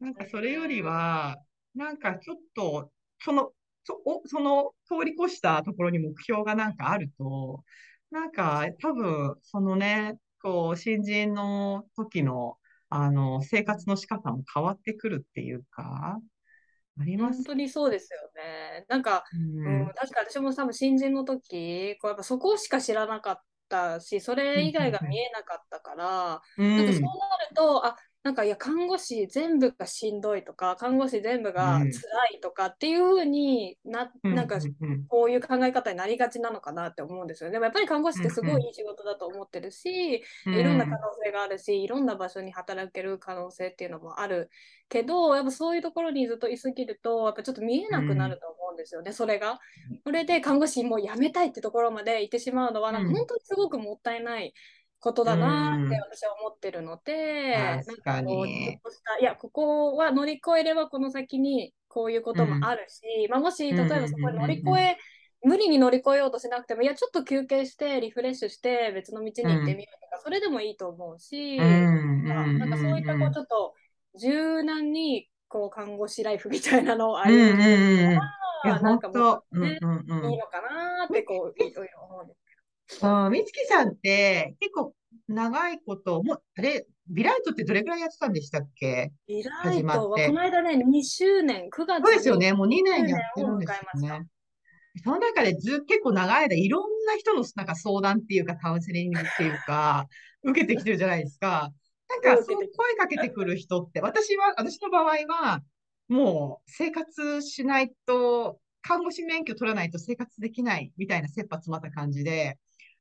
[0.00, 1.36] なんかそれよりは、
[1.74, 3.52] なんかちょっと、その、
[3.84, 7.64] そ、お、その通り越したところに目標がなんかあると、
[8.10, 12.56] なんか多分、そのね、こう、新人の時の、
[12.90, 16.20] あの、生活の仕方も変わってくるっていうか、
[17.00, 17.42] あります。
[17.42, 18.84] 本当にそうですよね。
[18.88, 19.92] なんか、ううんん。
[19.94, 27.16] 確か私も多分新人の時、こうやっぱそこしか知らなかったし、それ以外が見えなかったから、うなんかそうん。
[27.18, 27.96] なると、あ、
[28.26, 32.02] なんかいや、看護師全部がしんどいとか、看護師全部うが辛ん。
[32.38, 34.34] いとかっていうふうにな、うん。
[34.34, 34.58] なんか。
[35.08, 37.52] こういう考え方になりがちなのかなって思うんですよね。
[37.52, 38.66] でもやっぱり看護師ってすごいうん。
[38.66, 41.06] いい仕事だと思ってるし、ういろんな可能ん。
[41.24, 44.50] 性があるし、いろんな場所に働ける可能性っていうのもある
[44.88, 48.40] けど、やっぱそういうところにずっといすぎると、やっぱちょっと見えうなくなるん。
[48.40, 49.60] と思うんですよね、それが。
[50.04, 54.54] それで看護師もう辞めたいってところまで行ってしまうのは、なんか本当にすごくもったいない
[55.00, 55.46] ことうだな
[55.82, 56.06] ってん。
[56.10, 58.80] 私は思ってるので、なん確かかこう、ちょっに。
[59.20, 62.76] いや、ここは乗り越えればこの先にこういうこうともあん。
[62.76, 63.78] るし、まあ、もしうん。
[63.78, 63.96] 例えうん。
[64.00, 64.62] ばそこに乗りうん。
[64.66, 64.96] 越え、
[65.42, 69.76] 無理に乗り越えようとしなくても、いや、ちょっと休憩して、リフレッシュして、別の道うに行ってん。
[69.76, 71.18] みるとか、それでもいいと思う
[71.58, 72.24] うし、ん。
[72.58, 73.34] なんか、そういったこう、うん。
[73.34, 73.74] ちょっと
[74.18, 77.18] 柔軟に、こう、看護師ライフみたいなのを。
[77.20, 77.66] 歩んでい
[77.98, 78.16] うん。
[78.16, 78.34] うん。
[78.62, 79.80] いや、たら、なんかもうね。
[80.20, 82.40] いいのかなって、こう、いろいろ思うんです
[83.02, 84.94] あー、みつきさんって結構
[85.28, 89.12] 長いこと、もう、あれ、ビライトってどれぐらいやってたんでしたっけ？
[89.28, 90.32] リラ始イトは、こ。
[90.32, 92.52] の間ね、2周年、9そうですよね。
[92.52, 93.70] もう2 2年やってるんです。
[93.94, 94.26] よね。
[95.04, 100.08] その中でず、結構長い間、いろんな人のなんか相談っていうか、カウンセリングっていうか、
[100.42, 101.72] 受けてきてるじゃないですか。
[102.08, 105.62] なんか、そう、声かけてくる人って、私は、私の場合は、
[106.08, 112.56] もう生活しないと、看護師免許取らないと生活できないみたいな切羽詰まった感じで、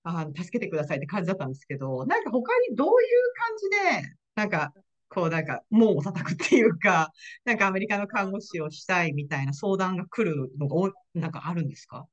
[0.06, 2.94] あの、助けてくださいって感じだったんですけど、なんか他にどういう
[3.34, 4.72] 感じで、なんか、
[5.10, 7.12] こうなんか、門を叩くっていうか、
[7.46, 12.08] なんかアメリカの看護師をしたいみたいな相談が来るのがなんかあるんですか？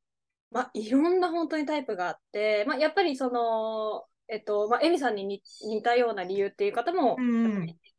[0.50, 7.16] まあ、いろんな本当にタイプがあって、まあ、やっぱりその、えっと、まあ、エミさんに似似たような理由っていう方も。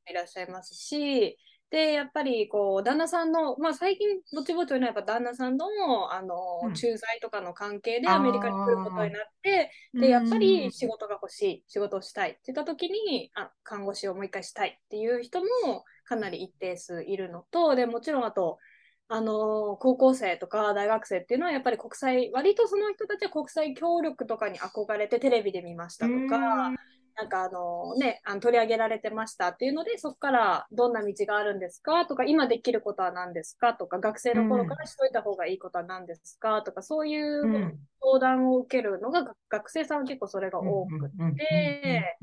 [0.05, 1.37] いらっしゃいますし、
[1.73, 6.73] で、やっぱりこう、旦那さんの、まあ、最近、ぼちぼちのやっぱ旦那さんの、あの、うん。
[6.75, 10.71] 駐在とかの関係でアメリカに来ることになって、うで、やっぱりん。
[10.71, 18.59] 仕事が欲しい、仕事をしたいって言った時に、あ、看護師をもう一回したいっていう人もかなり一定数いるのと、で、もちろんあと、
[19.07, 26.75] あの高校生とか大学生っていうのはやっぱり国際、割とその人たちは国際協力とかに憧れてテレビで見ましうたとか、ん。
[27.15, 34.87] なんかあのね、あの取り上げられてましたっていうので、そこからどんな道があるんですかとか、今できることは何ですかとか、学生うの頃からん。
[34.87, 37.79] しといた方がいいことは何ですかとか、そういううん。
[38.01, 40.67] 相談を受けるのがが学生さんは結構それがうん。
[40.67, 41.09] 多く。
[41.37, 42.19] て。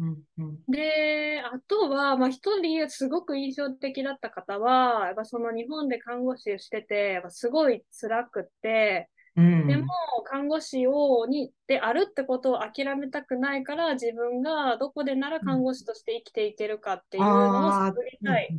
[0.68, 9.94] で、あとは、まあ、一人すごく印象的だった方は、やっぱその日本で看護師をしてて、やっぱすごい辛くって、うでもん。
[10.26, 15.60] 看護師をにであるってことを諦めたくないから、自分がどこでならうん。
[15.60, 18.36] 看護師として生きていけるかっていうのを探りうん。
[18.36, 18.58] たい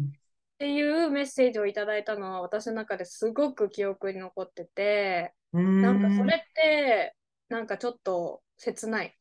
[0.55, 5.63] っていうメッセージをいただいたのは、私の中ですごく記憶に残ってて、うん。
[5.63, 5.71] うん。
[5.81, 7.15] なんかそれって、
[7.49, 9.17] なんかちょっと切ない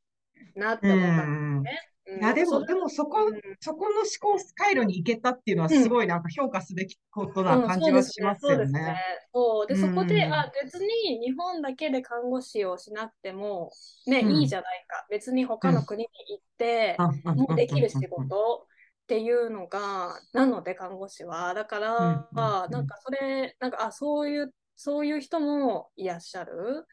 [0.55, 1.71] なっうて思ったんですん。
[1.73, 1.90] ね。
[2.15, 8.81] うん、いや、でも、でもそこ、うんそこの思考回路に行けたっていうのはうん、すごいなんか評価すべきことなうん、感じはしますそうですね。
[8.81, 9.01] よね。
[9.33, 9.67] そう。
[9.67, 10.33] で、うそこで、ん。
[10.33, 13.71] あ、別に日本だけで看護師をしなくても、
[14.07, 14.31] ね、うん。
[14.33, 15.07] いいじゃないか。
[15.11, 15.49] 別にうん。
[15.49, 16.97] 他の国に行って。
[17.35, 17.69] もうでうん。
[17.75, 18.29] きる仕うん。
[18.29, 18.67] 事
[19.05, 21.55] っていうのが、なので、看護師は。
[21.55, 22.27] だかうん。
[22.35, 22.71] ら、うん。
[22.71, 26.87] なんかそれ、なんか、あ、そういう、そういう人もいらっしゃる。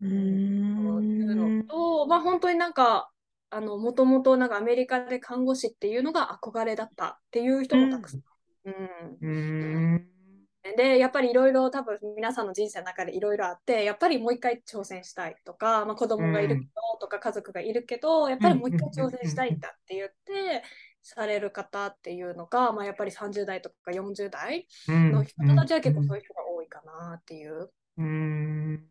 [0.00, 1.68] ううん、いうのん。
[1.68, 3.10] と、まあ本当になんか、
[3.50, 7.78] あの、もともとなんかアメリカで看護師っていうのが憧れだったっていう人うん。
[7.78, 8.20] もたくさん。
[8.64, 9.22] うん。
[9.22, 10.08] うん。
[10.76, 16.68] で、やっぱりいろいろ多分皆さんの人生の中でいろいろあって、やっぱりもう一回挑戦したいとか、まあ、子う供がいるけん。
[16.74, 18.48] どとか家族がいるけど、やっうん。
[18.48, 20.62] ぱりもう一回挑戦したいんうだって言って、
[21.02, 24.68] される方っていうのが、まあ、やっぱり30代とか40代
[25.08, 25.24] のん。
[25.24, 25.92] 人たちはうん。
[25.92, 27.72] 結構そういう人が多いかなっていう。
[27.98, 28.88] うん。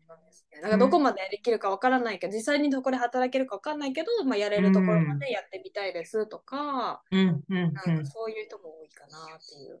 [0.62, 5.18] なんかどこまでできるかわからないけど、実際にどこで働けるかわかんないけど、まあ、やれうるところまん。
[5.18, 7.42] でやってみたいですとか、うん。
[7.48, 7.58] うん。
[7.58, 8.04] なんかうん。
[8.06, 9.70] そういう人も多いかなっていう。
[9.70, 9.80] やっ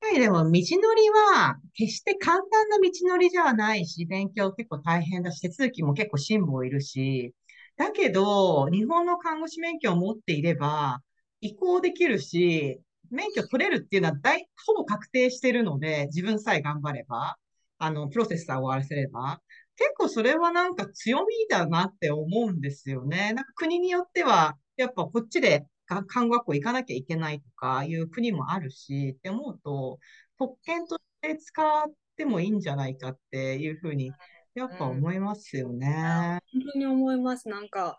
[0.00, 0.62] ぱりでも、道のり
[1.10, 7.34] は、決して簡単な道のりじゃないし、勉強結構大変だし、手続きも結構辛抱いるし、
[7.76, 11.02] だけど、日本の看護師免許を持っていれば、
[11.40, 17.36] 移行できるし、免許取れるっていうのは大、ほぼ確定してるので、自分さえ頑張れば、
[17.80, 19.40] あの、プロセスさえ終わらせれば、
[19.76, 23.32] 結構それはなんか強みだなって思うんですよね。
[23.32, 29.98] なんか国によっては、やっぱこっちで看護学校行かなきゃいけないとかいう国もあるし、って思うと、
[30.38, 34.12] 特権として使ってもいいんじゃないかっていうふうに、
[34.54, 36.40] やっぱ思いますよね。
[36.52, 37.48] 本当に思います。
[37.48, 37.96] なんか、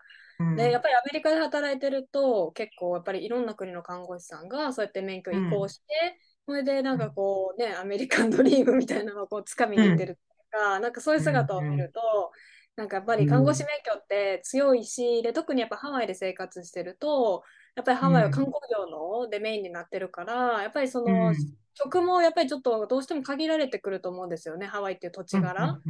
[0.56, 12.32] で、やっぱりアメリカで働いてると、結構やっぱりいろんな国の看護師さんがそうやって免許移行して、それでなんかこうね、アメリカン ドリームみたいなのをこう掴みに行ってるとか、なんかそういう姿を見ると、
[12.76, 21.34] なんかやっぱり看護師免許って強いし、で特にやっぱハワイで生活してると、やっぱりハワイは観光業のでメインになってるから、やっぱりその、
[21.74, 25.80] 職もやっぱりちょっとどうしても限られてくると思うんですよね、ハワイっていう土地柄。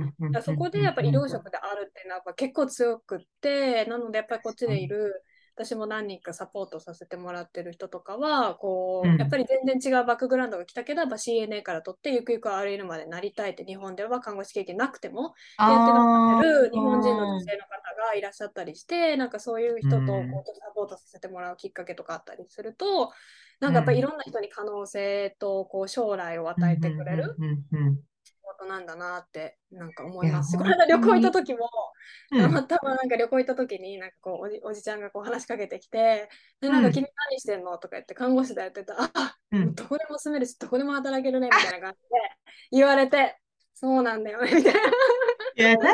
[0.42, 23.12] そこでやっぱり医療職であるっていうのは結構強くって、なのでやっぱりこっちでいる私も何人かサポートさせてもらってる人とかはこう、うん、やっぱり全然違うバックグラウンドが来たけど、CNA から取ってゆくゆく RN までなりたいって日本では看護師経験なくてもやってなってる日本人の女性の方がいらっしゃったりしてなんかそういう人とこうサポートさせてもらうきっかけとかあったりすると、
[23.60, 27.36] なんかやっぱりいろんな人に可能性とこう将来を与えてくれる。
[28.42, 30.52] 事なんだなってなんか思います。
[30.52, 31.70] し、この間旅行行った時も、
[32.30, 36.28] たまたまなんか旅行行った時になんかこうおじおじちゃんがこう話しかけてきて、
[36.60, 37.78] でなんか君何してんの？
[37.78, 38.94] とか言って看護師だよってた。
[38.94, 42.08] ら、あ、うん、どこでも住めるし、どこでも働けるねみたいな感じで
[42.72, 43.38] 言われて、
[43.74, 44.80] そうなんだよねみたいな。
[45.54, 45.92] いや、確か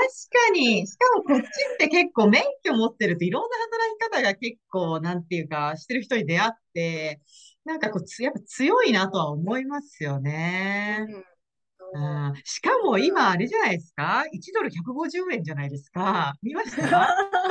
[0.53, 0.87] に。
[0.87, 1.47] しかもこっちっ
[1.79, 7.21] て結構免許持ってるといろんな働き方が結構、なんていうか、してる人に出会って、
[7.65, 11.07] なんかこう、やっぱ強いなとは思いますよね。
[11.09, 11.25] うん
[11.95, 16.35] あしかも今、あれじゃないですか ?1 ドル150円じゃないですか？
[16.43, 16.83] 見ました？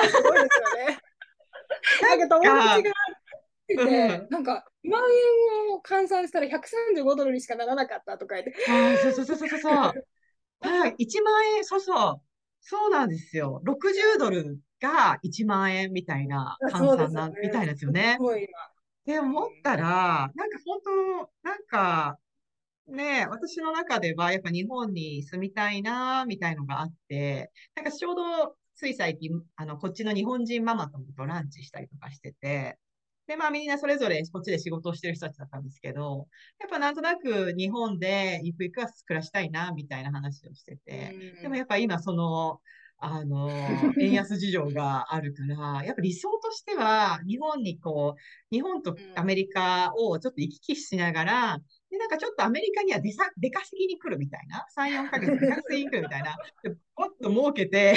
[0.09, 0.99] すごいですよね。
[2.01, 2.91] なんか友達が
[3.67, 5.01] て、なんか2万
[5.67, 8.55] 円を換算したら135ドルにしかならなかったとか言って。
[8.69, 9.71] あそうそうそうそうそう。
[9.71, 12.21] はい、1万円、そうそう。
[12.61, 13.61] そうなんですよ。
[13.65, 18.17] 60ドルが1万円みたいな換算な、ね、みたいですよね。
[19.05, 22.17] で思ったら、なんか本当、なんか、
[22.87, 32.77] ね、私の中ではやっぱ日本に住みたいな、みたいのがあって、なんかちょうどつい最近、あの、こっちの日本人ママととランチしたりとかしてて、
[33.27, 36.27] で、まあみんなそれぞれこっちで仕事をしてる人たちだったんですけど、
[36.59, 42.61] やっぱなんとなく日本でゆくゆくは暮らしたいな、みたいな話をしてて、でもやっぱ今その、
[42.99, 43.67] あの、
[43.99, 51.57] 円安事情があるから、やっぱ理想としては、日本にこう、日本とアメリカをちょっと行き来しながら、
[51.89, 57.95] で、なんかちょっとアメリカには出さ、出稼ぎに来るみたいな、3、4ヶ月出稼ぎに来るみたいな、でポッと儲けて、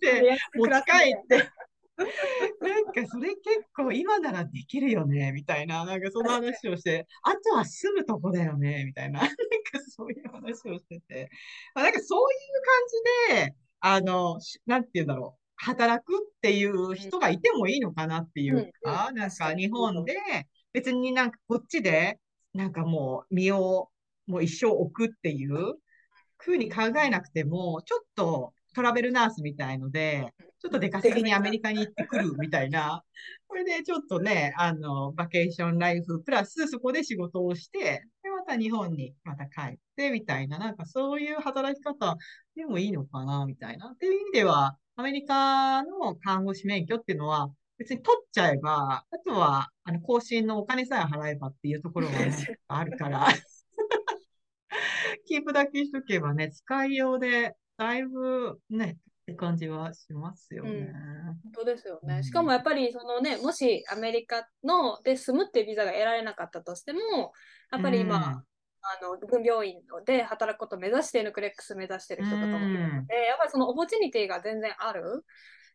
[0.00, 0.76] 帰って、持ち帰
[1.16, 1.50] って、
[2.60, 3.40] なんかそれ結
[3.74, 9.34] 構今ならできるよね、みたいな、なんかその話をして、あとは住むとこだよね、みたいな、なんか
[9.88, 11.30] そういう話をしてて、
[11.74, 15.40] まあ、なんかそういう感じで、あの、なんて言うんだろう。
[15.62, 20.16] 働くっていう人がいてもいいのかなっていうか、うんうん、なんか日本で
[20.72, 22.18] 別になんかこっちで
[22.54, 23.90] なんかもう身を
[24.26, 25.74] もう一生置くっていう
[26.38, 33.02] ふうに考えなくても、ちょっとトラベルナースみたいので、ちょっと出稼ぎにアメリカに行ってくるみたいな、
[33.48, 42.16] これでちょっとね、あの、バケーションライフプラスそこで仕事をして、で、また日本にまた帰ってみたいな、なんかそういう働き方
[42.54, 43.90] でもいいのかな、みたいな。
[43.90, 52.30] っていう意味では、アメリカの看護師免許っていうのは、別に取っちゃえば、あとは、あの、更新のお金さえ払えばっていうところが、ね、
[52.68, 53.26] あるから、
[55.26, 60.70] キープだけしとけばね、使いようで、だいぶね、って感じはしますよね。
[60.70, 62.22] うん、本当ですよね。
[62.22, 67.32] しかもやっぱりそのね、もしアメリカので住むっていうビザが得られなかったとしても、
[67.72, 68.44] やっぱり今、うん、あ
[69.00, 75.24] の軍病院で働くことを目指しているクレックス目指してる人とかもいるので、やっぱりそのオポチュニティが全然ある。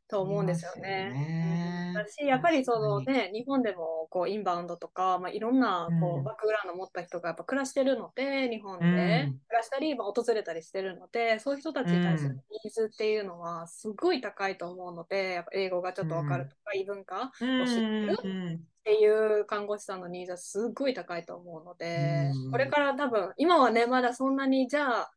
[0.08, 1.94] と思うんですよね。
[1.96, 8.86] 私、やっぱりそのね、日本でもこうインバウンドとか、まあ、いろんなこう、バックグラウンドを持った人がやっぱ暮らしてるので、日本で。
[8.86, 18.60] 暮らしたり、まあ、訪れたりしてるので、そういう人たちに対するニーズっていうのはすごい高いと思うので、やっぱ英語がちょっとわかるとか、異文化を知ってる。
[18.86, 25.12] っていう看護師さんのニーズはすごい高いと思うので、これから多分今はねまだそんなにじゃあ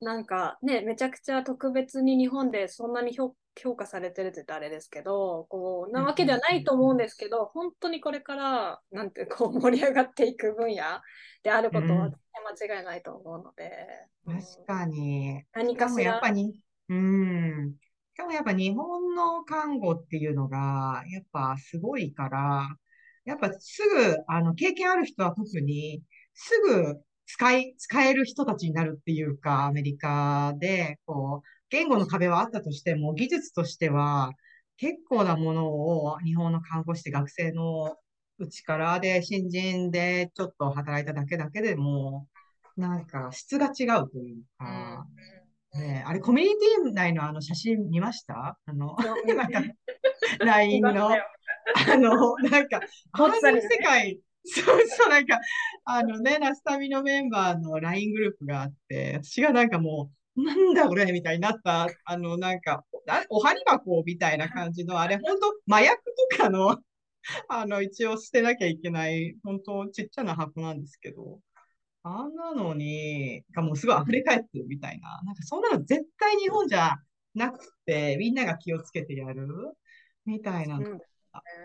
[0.00, 10.82] なんかねめちゃくちゃ特別に日本でそんなに評評価されてるって言ったらあれですけど、こう、なわけではないと思うんですけど、本当にこれから、なんて、こう、盛り上がっていく分野
[11.42, 12.10] であることは
[12.58, 13.70] 間違いないと思うので。
[14.26, 15.42] 確かに。
[15.52, 16.02] 何かしら。
[16.02, 17.74] やっぱり、うん。
[18.14, 22.68] しかもやっぱ日本の看護っていうのが、やっぱすごいから、
[23.24, 26.02] やっぱすぐ、あの、経験ある人は特に、
[26.34, 34.30] すぐ使い、使える人たちになるっていうか、アメリカで、こう、言語の壁はあったとしても、技術としては、
[34.76, 37.96] 結構なものを日本の看護師で学生の
[38.38, 42.28] うちからで、新人でちょっと働いただけだけでも、
[42.76, 45.04] なんか質が違うというか、
[45.74, 48.56] ね、あれコミュニティ内のあの写真見ました？
[48.64, 48.96] あの、
[49.26, 49.60] なんか、
[50.38, 51.18] LINE の、あ
[51.96, 52.80] の、なんか、
[53.12, 55.40] あの世界、そうそう、なんか、
[55.84, 62.84] あのね、ナスタミのメンバーの LINE グループがあって、私がなんかもう、なんだこれみたいになった、あの、なんか、
[63.28, 66.78] おはり箱みたいな感じの、あれ、本当麻薬とかの
[67.48, 71.40] あの、一応捨てなきゃいけない、本当ちっちゃな箱なんですけど、
[72.02, 75.22] あんなのに、がもうすごい溢れ返ってるみたいな。
[75.24, 76.96] なんかそんなの絶対日本じゃ
[77.34, 79.46] なくて、みんなが気をつけてやる
[80.26, 80.98] みたいなの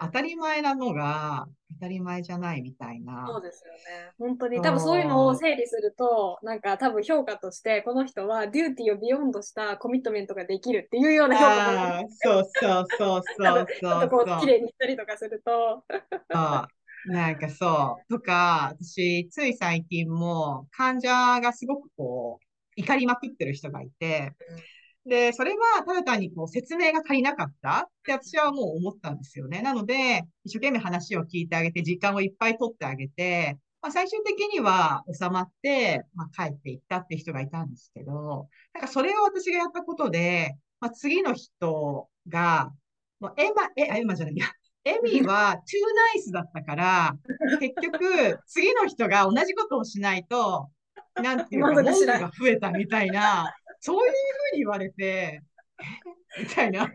[0.02, 3.26] 当たり前なのが当たり前じゃないみたいな。
[3.28, 4.12] そうですよね。
[4.18, 12.10] 本当に、多分そういうのを整理すると、なんか多分評価として、この人は duty を beyond したコミットメントができるっていうような評価も。
[12.10, 14.10] そうそうそうそうそう。
[14.10, 15.84] こう綺麗にしたりとかすると。
[17.06, 18.14] なんかそう。
[18.14, 22.46] とか、私、つい最近も患者がすごくこう、
[22.76, 29.62] 怒りまくってる人がいて、うんで、それはただ単にこう説明が足りなかったって私はもう思ったんですよね。
[29.62, 42.72] なので、一生懸命話を聞いてあげて、時間をいっぱい取ってあげて、まあ、最終的には収まって、まあ、帰っていったって人がいたんですけど、なんかそれを私がやったことで、まあ、次の人が、
[43.20, 44.48] もうエマ、え、エマじゃないや、
[44.84, 47.14] エミはトゥーナイスだったから、
[47.60, 50.70] 結局、次の人が同じことをしないと、
[51.16, 55.42] なんていうか、文句が増えたみたいな、そういうふうに言われて、
[56.40, 56.92] みたいな。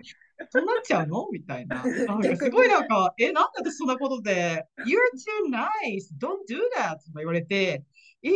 [0.51, 1.29] そうなっちゃうの？
[1.33, 1.77] みたいな。
[1.77, 1.83] な
[2.37, 6.97] すごいなんか、え、なんでそんなことで、You're too nice, don't do that.
[6.97, 7.85] とか言われて、
[8.23, 8.33] えー、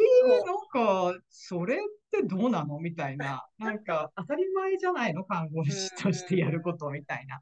[0.46, 1.78] なんか、それっ
[2.11, 2.78] てどうなの？
[2.78, 3.46] みたいな。
[3.59, 5.24] なんか、当たり前じゃないの？
[5.24, 7.40] 看護師としてやることみたいな。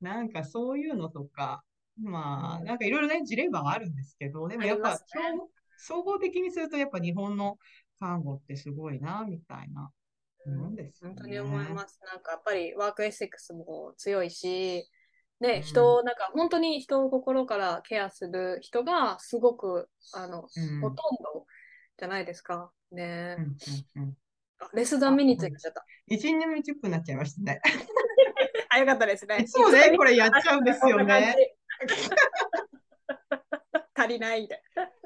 [0.00, 1.64] なんかそういうのとか、
[1.98, 4.98] まあ、なんかいろいろね、ジレンマがあるんですけど、でもやっぱ、ね、
[5.78, 7.58] 総合的にすると、やっぱ日本の
[7.98, 9.90] 看護ってすごいな、みたいな
[10.46, 11.98] ね、本当に思います。
[12.12, 14.88] なんかやっぱりワークエッセックスも強いし、
[15.40, 21.46] ね、人を、なんか本当に人を心からケアする人がすごく、あの、うん、ほとんど
[21.98, 22.70] じゃないですか。
[22.92, 23.36] ね。
[23.38, 23.56] うん
[24.02, 24.16] うんうん、
[24.74, 25.84] レスダンミニッツにっちゃった。
[26.10, 27.60] 1人目10分になっちゃいましたね。
[28.70, 29.44] あ、よかったですね。
[29.46, 31.36] そうね、これやっちゃうんですよね。
[33.94, 34.62] 足りないで。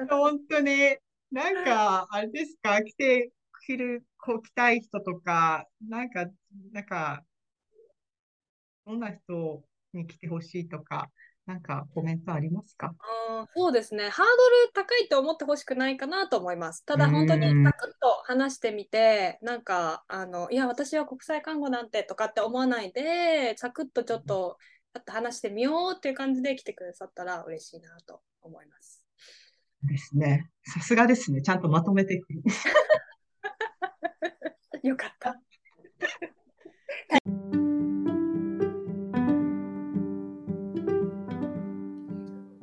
[0.09, 0.97] 本当に。
[1.33, 3.31] なんか、あれですか、来て
[3.71, 6.27] 着る、こう着たい人とか、なんか、
[6.73, 7.23] なんか、
[8.85, 9.63] どんな人
[9.93, 11.09] に来てほしいとか、
[11.47, 12.95] なんかコメントありますか？
[12.99, 14.09] あそうですね。
[14.09, 14.33] ハード
[14.81, 16.85] ル高いと思ってほしくないかなと思います。
[16.85, 24.59] ただ本当にサクッと話してみて、なんか、あの、いや、私は国際看護なんてとかって思わないで、サクッとちょっと、
[24.99, 29.05] っ話してみようっていう感じで来てくださったら嬉しいなと思います。
[29.85, 30.51] ですね。
[30.65, 31.43] さすがですね。
[31.43, 32.43] ちゃんとまとめてくる。
[34.84, 35.40] よかった。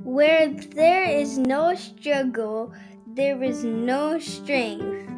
[0.04, 2.70] Where there is no struggle,
[3.14, 5.08] there is no strength.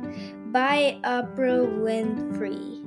[0.53, 2.85] By Oprah Winfrey.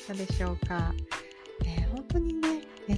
[0.00, 0.92] ったでしょうか。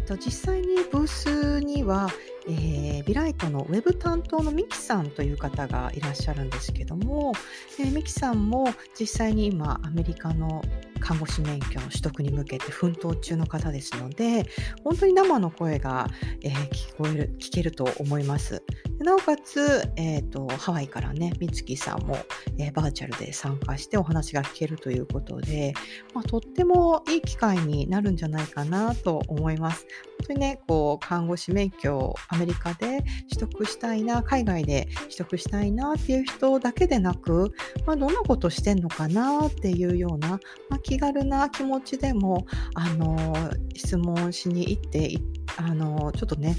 [0.08, 2.10] と、実際にブースには、
[2.48, 7.34] えー、ビライトのウェブ担当のミキさんという方がいらっしゃるんですけども、
[7.80, 10.64] えー、ミキさんも実際に今アメリカの
[11.02, 14.46] 看護師免許の取得に向けて奮闘中の方ですので
[14.84, 16.08] 本当に生の声が、
[16.42, 18.64] えー、聞こえる聞けると思います。
[19.00, 22.18] なおかつ、えーと、ハワイからね美月さんも、
[22.58, 25.74] えー、バーチャルで参加してお話が聞けるということで、
[26.14, 29.86] まあ、とってもいい機会になるんじゃないかなと思います。
[30.20, 37.54] 本当にねこう看護師免許をアメリカで取得したいな海外で取得したいなっていう人だけでなく、
[37.86, 40.30] まあ、どんなことしてんのかなっていうような、
[40.70, 43.34] まあ、気軽な気持ちでもあの
[43.76, 45.18] 質問しに行って
[45.58, 46.56] あのちょっとね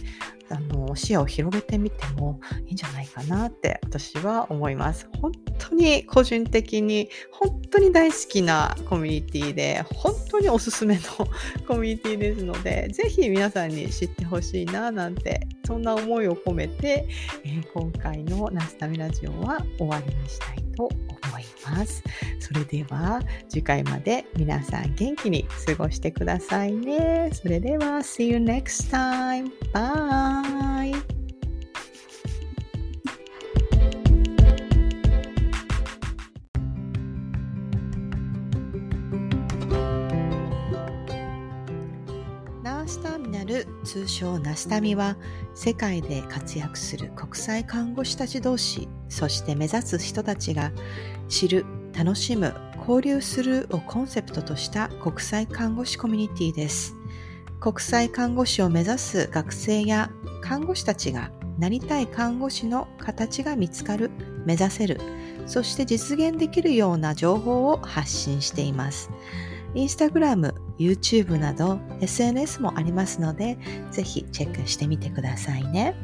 [0.50, 5.08] あの視野を広げてみてもいいんじゃないかなって私は思います。
[5.20, 11.02] 本当に個人的に本当に大好きなコミュニティで本当におすすめの
[11.66, 17.06] コミュニティですのでぜひ皆さんに知ってほしいななんてそんな思いを込めて、
[17.44, 21.37] えー、今回のナスタミラジオは終わりにしたいと思います。
[21.70, 22.02] ます。
[22.38, 27.30] それでは次回まで皆さん元気に過ごしてくださいね。
[27.32, 29.50] それでは See you next time.
[29.72, 31.17] Bye!
[43.48, 45.16] ースターミナル通称ナスタミは
[45.54, 50.72] 世界で活躍する国際看護師たち同士そして目指す人たちが
[51.28, 51.64] 知る
[51.96, 52.54] 楽しむ
[52.88, 56.94] 交流するをコンセプトとした国際看護師コミュニティです。
[57.60, 64.10] 国際看護師を目指す学生や看護師たちがなりたい看護師の形が見つかる
[64.46, 65.00] 目指せる。
[65.46, 69.10] そして実現できるような情報を発信しています。
[69.78, 73.56] インスタグラム、YouTube など SNS もありますので、
[73.92, 75.94] ぜひチェックしてみてくださいね。